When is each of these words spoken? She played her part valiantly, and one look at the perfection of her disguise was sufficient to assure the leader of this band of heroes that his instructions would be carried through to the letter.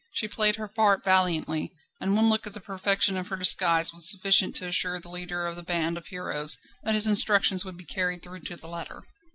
She 0.13 0.27
played 0.27 0.55
her 0.55 0.67
part 0.67 1.03
valiantly, 1.03 1.73
and 1.99 2.15
one 2.15 2.27
look 2.27 2.47
at 2.47 2.53
the 2.55 2.59
perfection 2.59 3.15
of 3.17 3.27
her 3.27 3.35
disguise 3.35 3.93
was 3.93 4.09
sufficient 4.09 4.55
to 4.55 4.65
assure 4.65 4.99
the 4.99 5.11
leader 5.11 5.45
of 5.45 5.55
this 5.55 5.65
band 5.65 5.95
of 5.95 6.07
heroes 6.07 6.57
that 6.81 6.95
his 6.95 7.05
instructions 7.05 7.65
would 7.65 7.77
be 7.77 7.85
carried 7.85 8.23
through 8.23 8.39
to 8.39 8.55
the 8.55 8.67
letter. 8.67 9.03